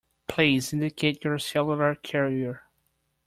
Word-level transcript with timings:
Please 0.27 0.73
indicate 0.73 1.23
your 1.23 1.37
cellular 1.37 1.93
carrier. 1.93 2.63